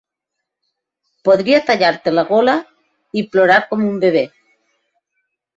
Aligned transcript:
Podria 1.27 1.59
tallar-te 1.67 2.13
la 2.15 2.25
gola 2.31 2.57
i 3.23 3.27
plorar 3.35 3.61
com 3.69 3.87
un 3.93 4.03
bebè. 4.07 4.29